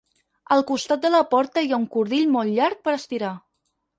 Al 0.53 0.63
costat 0.69 1.03
de 1.03 1.11
la 1.15 1.19
porta 1.33 1.63
hi 1.65 1.69
ha 1.75 1.79
un 1.81 1.85
cordill 1.97 2.33
molt 2.37 2.57
llarg 2.61 2.83
per 2.89 2.97
estirar. 3.01 3.37